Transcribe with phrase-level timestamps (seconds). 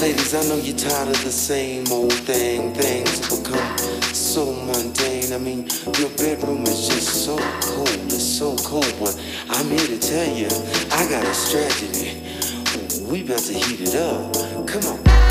[0.00, 2.74] Ladies, I know you're tired of the same old thing.
[2.74, 3.78] Things become
[4.12, 5.32] so mundane.
[5.32, 7.88] I mean, your bedroom is just so cold.
[7.88, 10.48] It's so cold, but I'm here to tell you,
[10.92, 12.22] I got a strategy.
[13.10, 14.68] We about to heat it up.
[14.68, 15.25] Come on.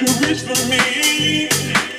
[0.00, 1.89] You reach for me?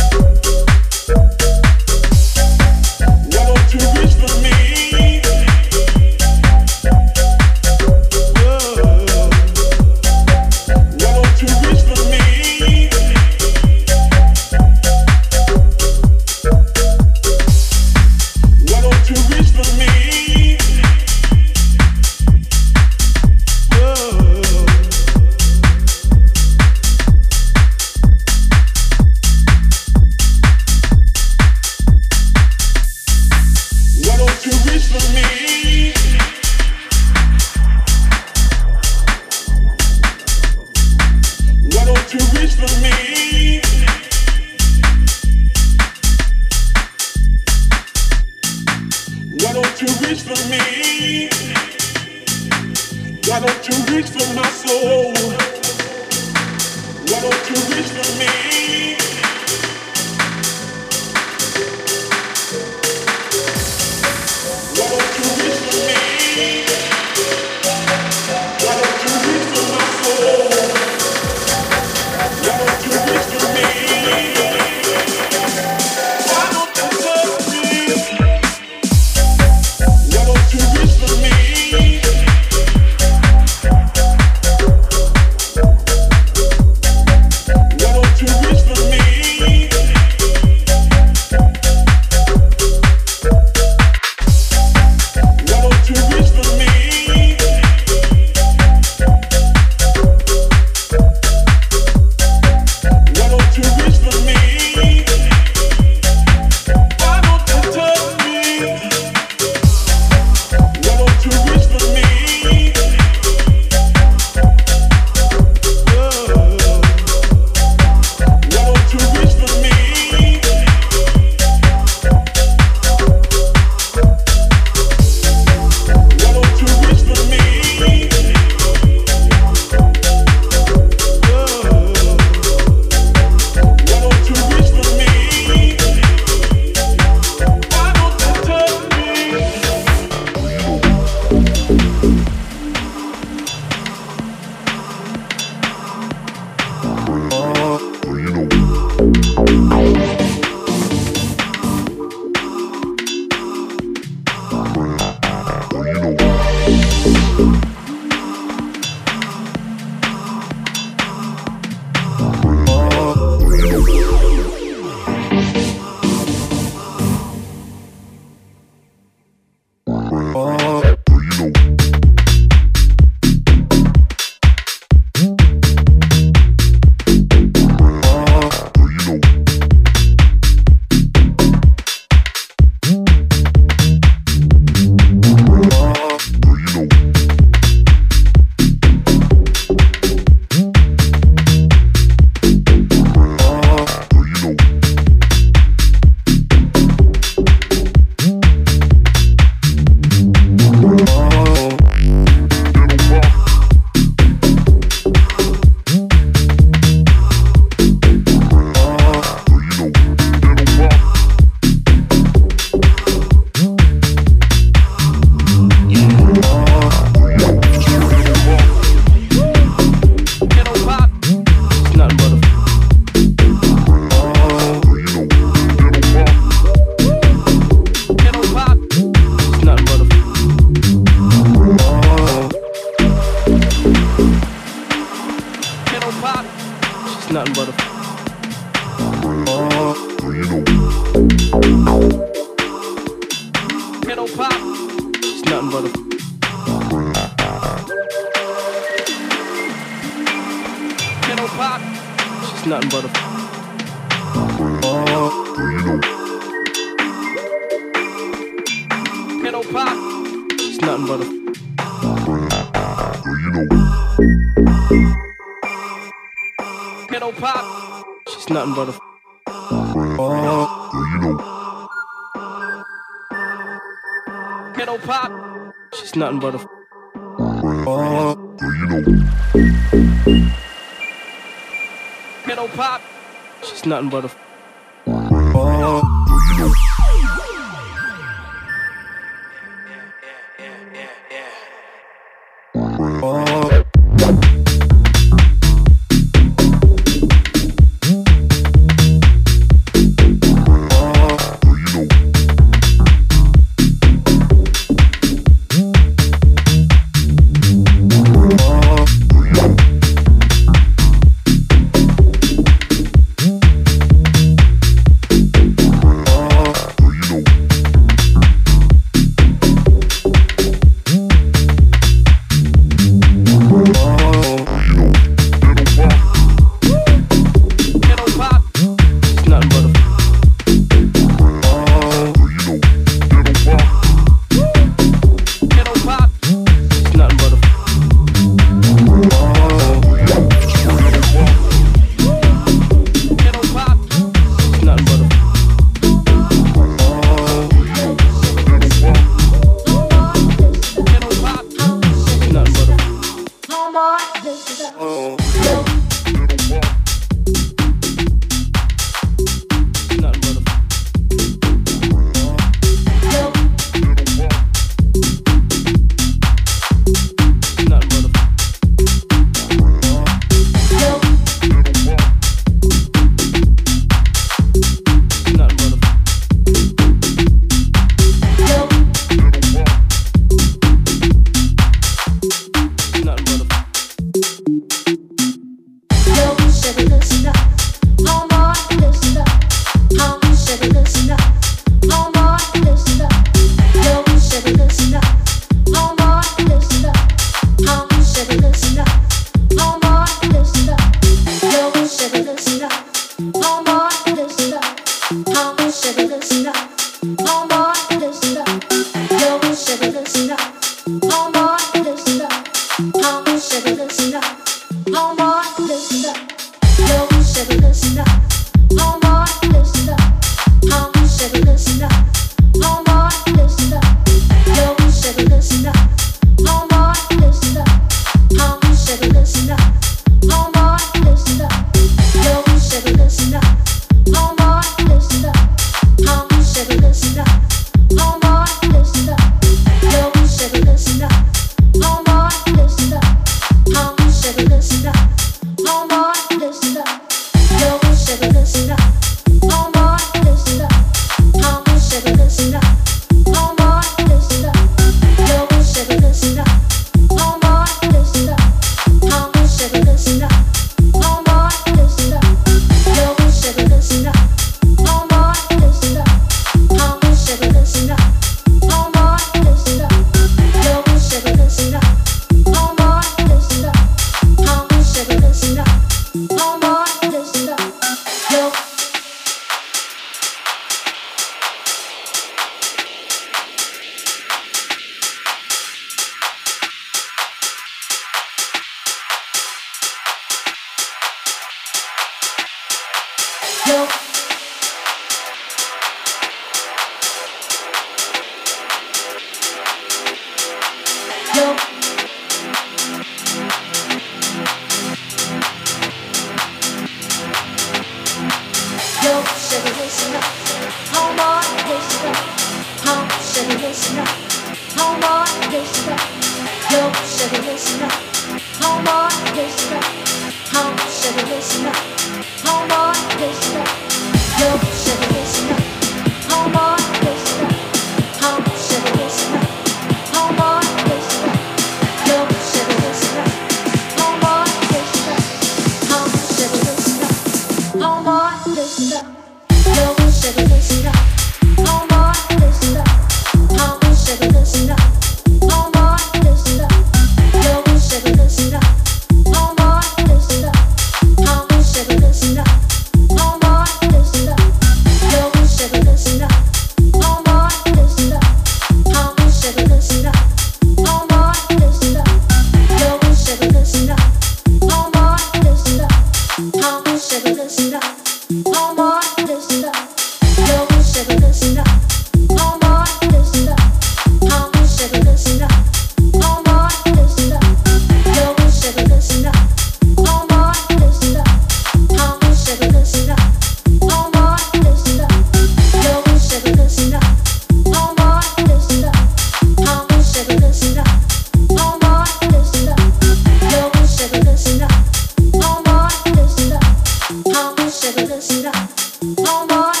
[598.03, 598.89] never listen up
[599.37, 600.00] no more.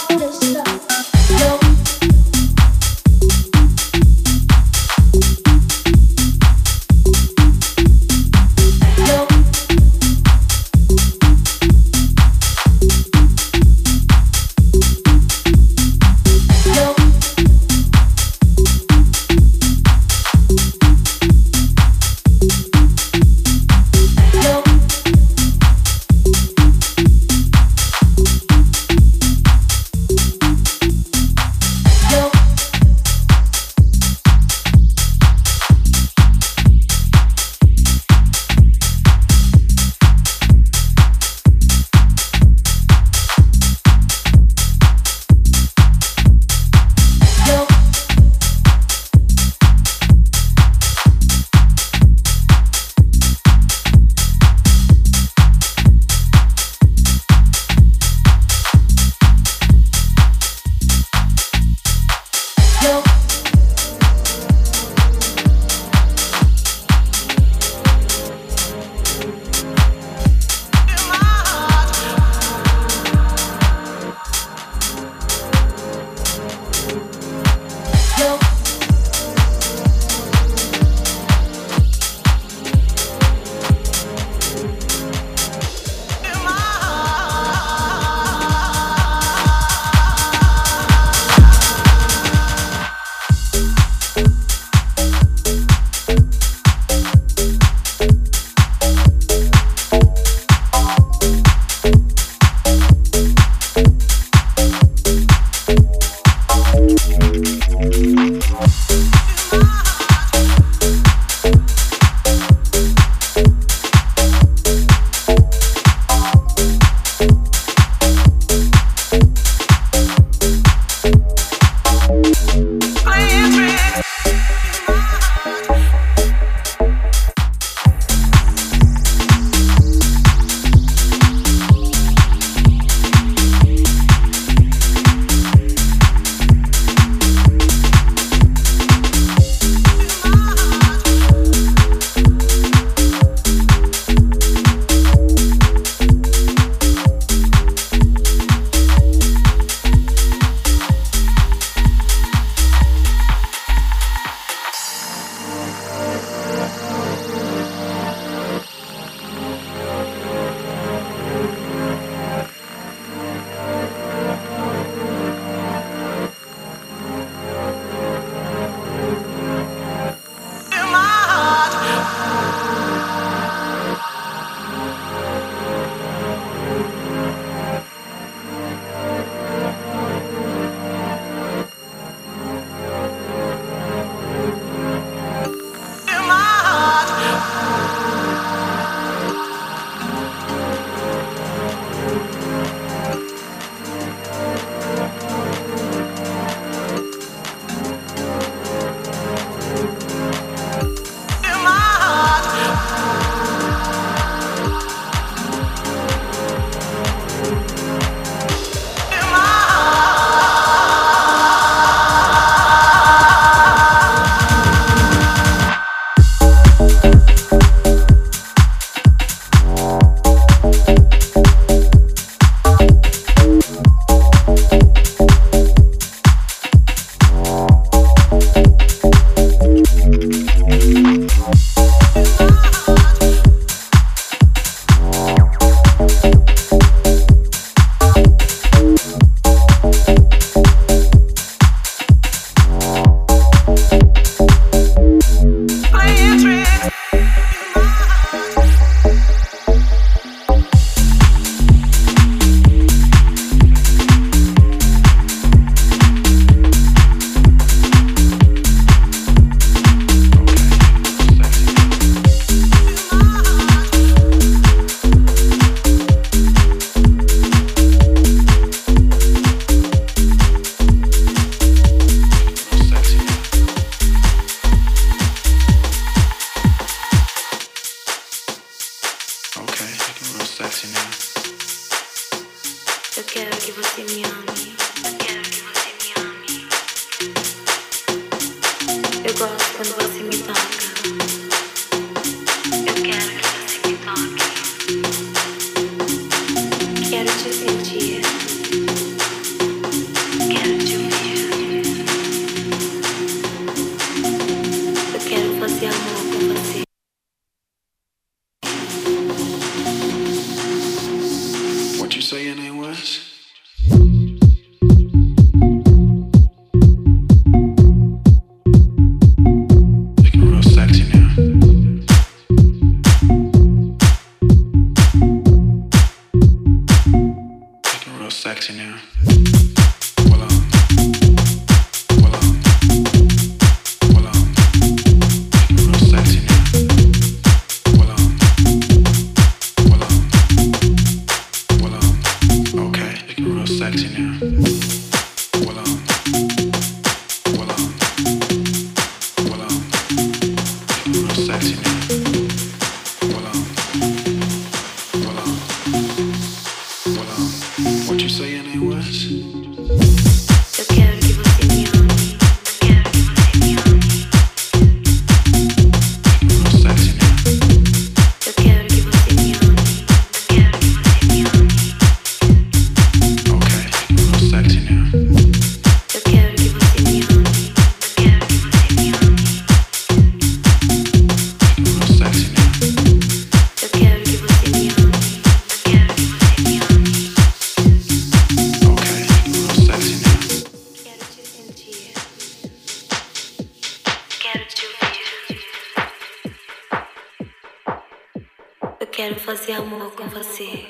[399.11, 400.85] quero fazer amor com você.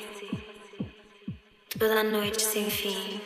[1.76, 3.20] Toda noite sem fim.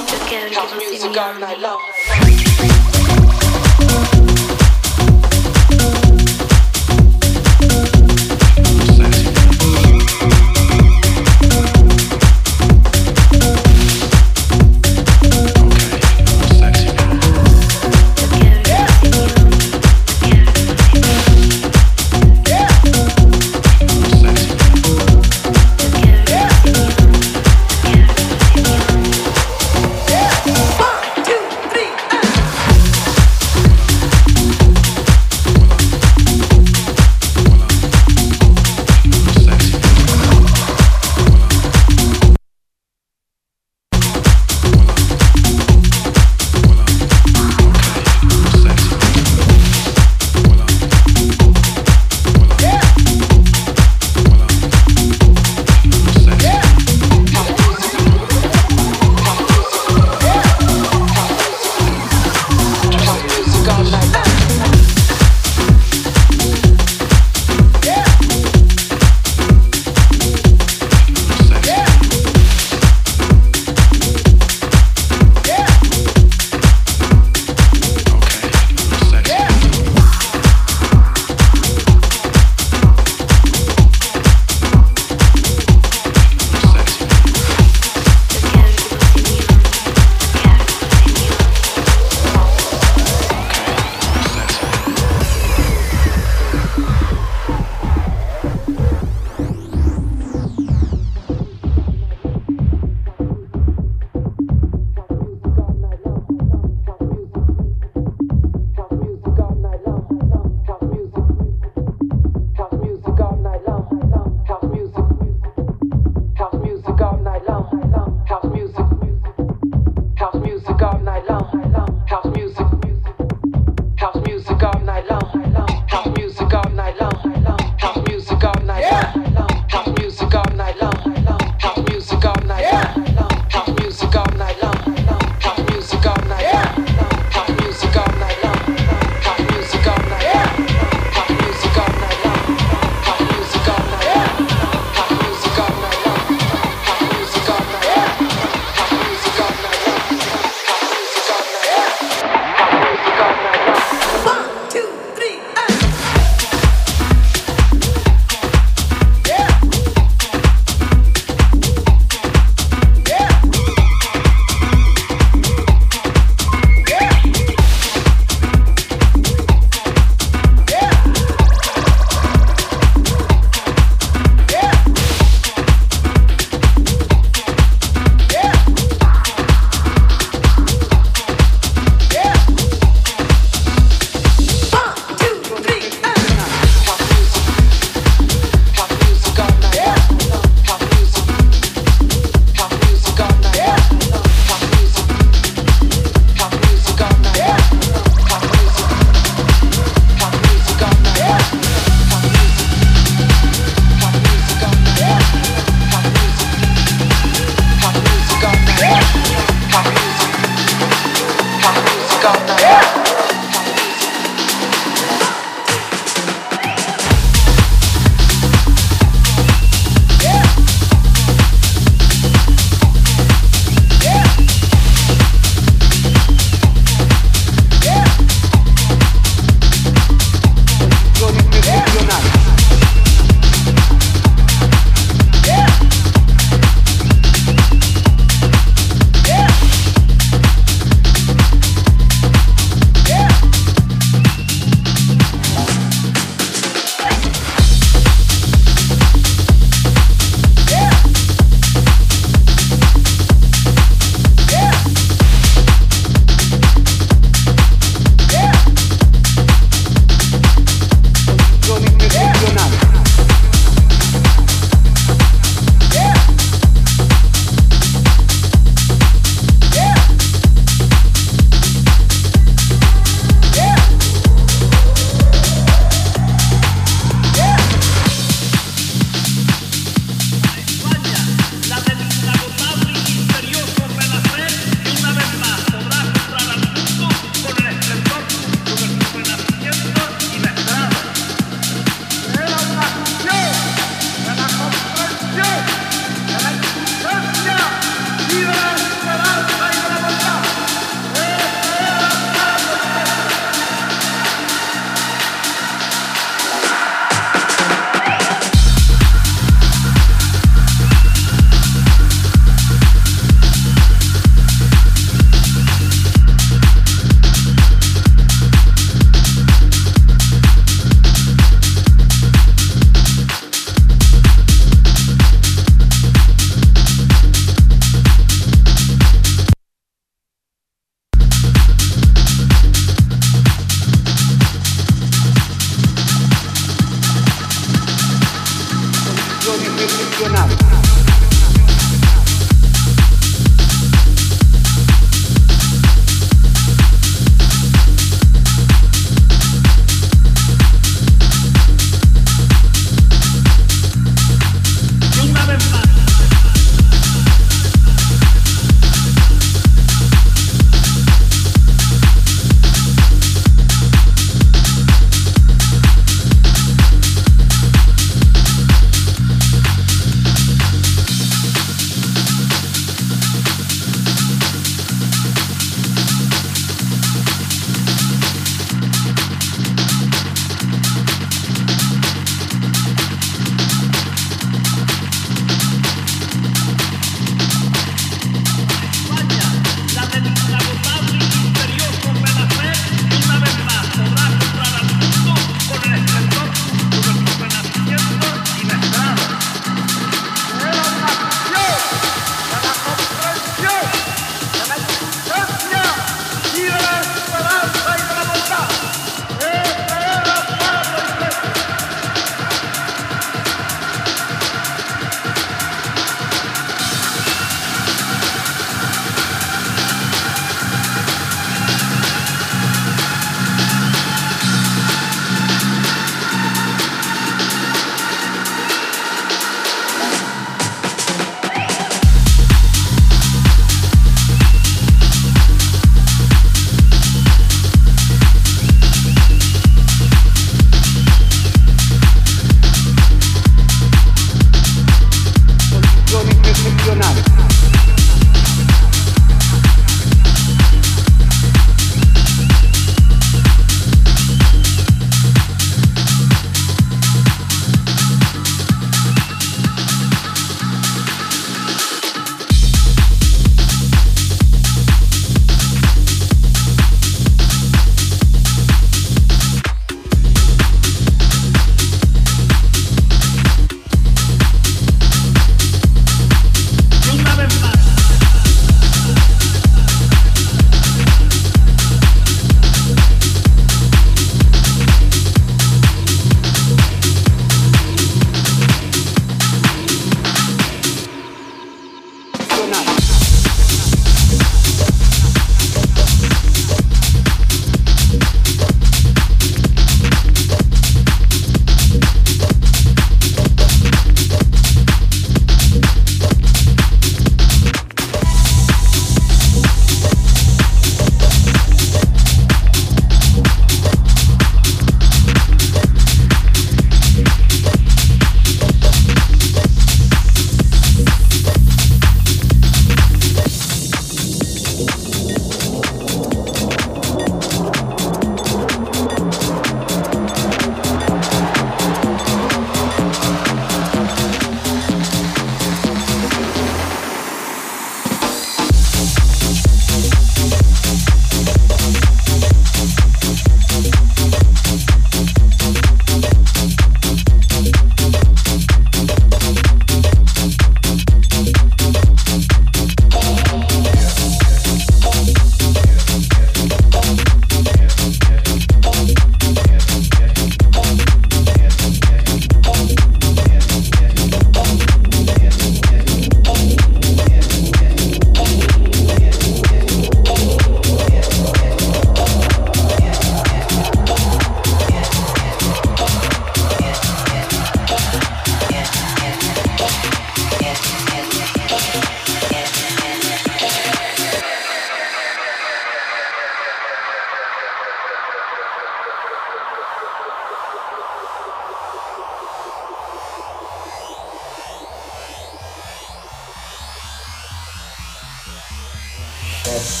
[599.70, 600.00] House.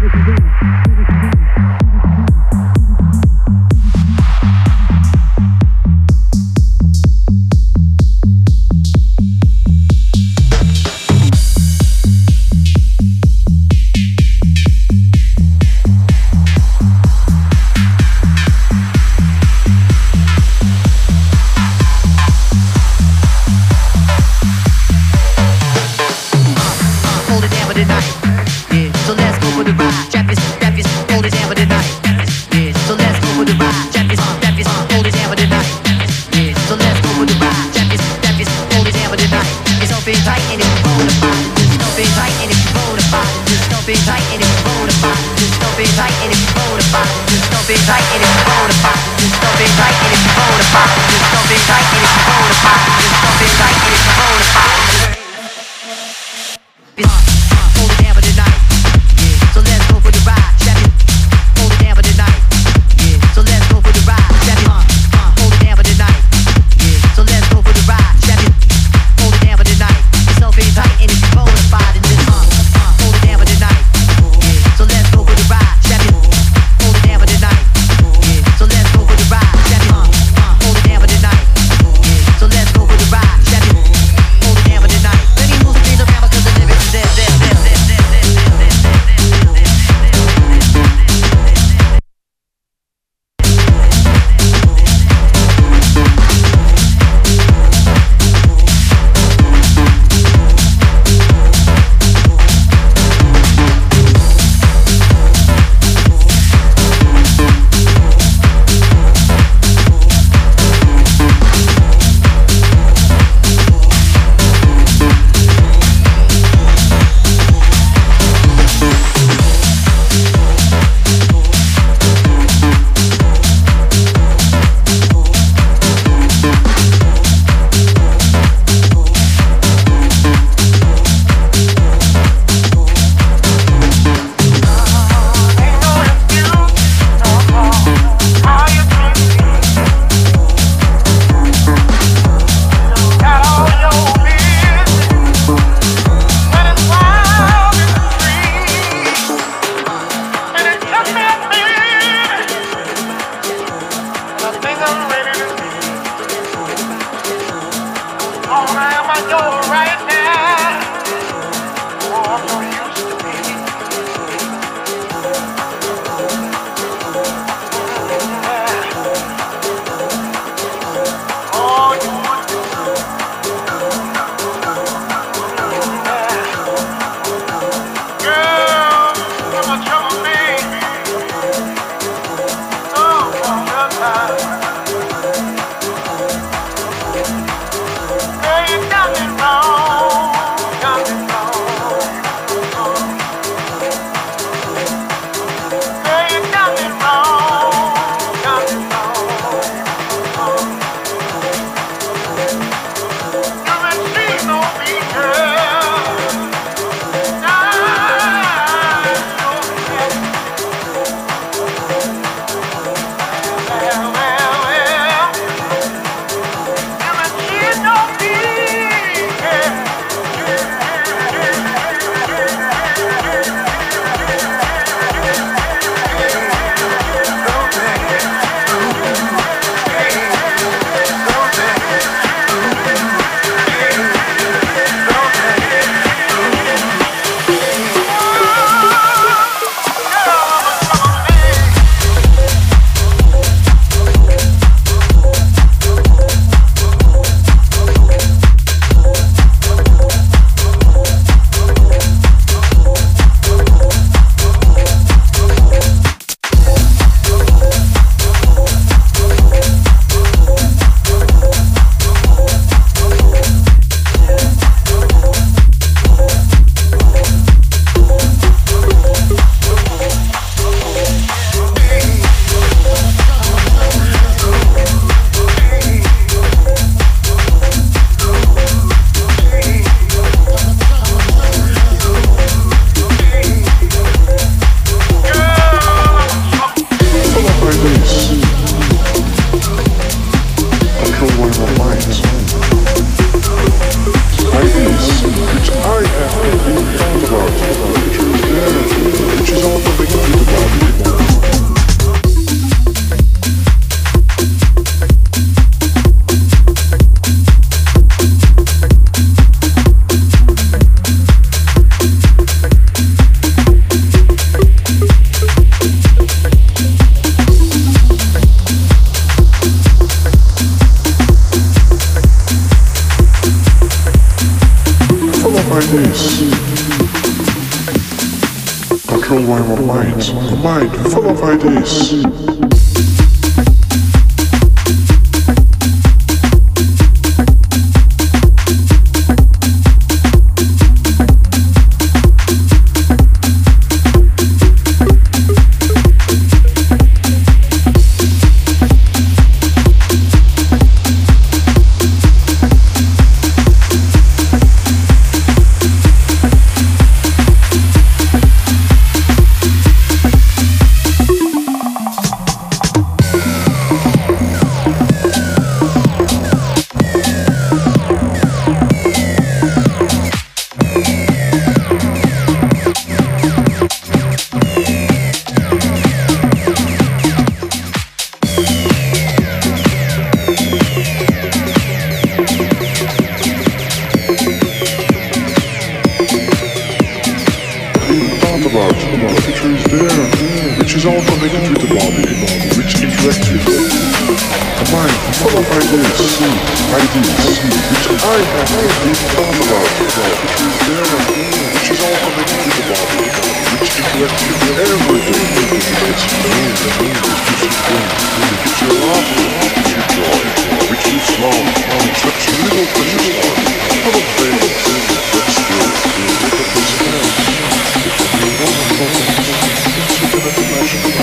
[0.00, 0.31] Thank you.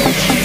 [0.09, 0.39] Gets you